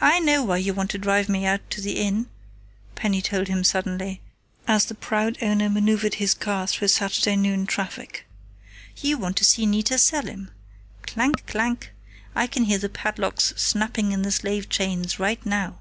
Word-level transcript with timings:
"I 0.00 0.18
know 0.18 0.42
why 0.42 0.56
you 0.56 0.72
want 0.72 0.88
to 0.92 0.98
drive 0.98 1.28
me 1.28 1.44
out 1.44 1.68
to 1.72 1.82
the 1.82 1.98
Inn," 1.98 2.30
Penny 2.94 3.20
told 3.20 3.48
him 3.48 3.64
suddenly, 3.64 4.22
as 4.66 4.86
the 4.86 4.94
proud 4.94 5.36
owner 5.42 5.68
maneuvered 5.68 6.14
his 6.14 6.32
car 6.32 6.66
through 6.66 6.88
Saturday 6.88 7.36
noon 7.36 7.66
traffic. 7.66 8.26
"You 8.96 9.18
want 9.18 9.36
to 9.36 9.44
see 9.44 9.66
Nita 9.66 9.98
Selim. 9.98 10.50
Clank! 11.02 11.46
Clank! 11.46 11.92
I 12.34 12.46
can 12.46 12.64
hear 12.64 12.78
the 12.78 12.88
padlocks 12.88 13.52
snapping 13.58 14.14
on 14.14 14.22
the 14.22 14.32
slave 14.32 14.70
chains 14.70 15.18
right 15.18 15.44
now." 15.44 15.80